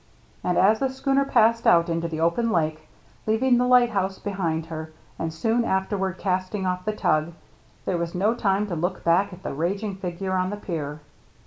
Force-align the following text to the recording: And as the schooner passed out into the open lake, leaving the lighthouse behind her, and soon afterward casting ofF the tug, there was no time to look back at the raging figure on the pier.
And 0.43 0.57
as 0.57 0.79
the 0.79 0.89
schooner 0.89 1.25
passed 1.25 1.67
out 1.67 1.87
into 1.87 2.07
the 2.07 2.19
open 2.21 2.49
lake, 2.51 2.87
leaving 3.27 3.59
the 3.59 3.67
lighthouse 3.67 4.17
behind 4.17 4.65
her, 4.65 4.91
and 5.19 5.31
soon 5.31 5.63
afterward 5.63 6.17
casting 6.17 6.65
ofF 6.65 6.85
the 6.85 6.91
tug, 6.93 7.33
there 7.85 7.99
was 7.99 8.15
no 8.15 8.33
time 8.33 8.65
to 8.65 8.75
look 8.75 9.03
back 9.03 9.31
at 9.31 9.43
the 9.43 9.53
raging 9.53 9.93
figure 9.95 10.33
on 10.33 10.49
the 10.49 10.57
pier. 10.57 11.01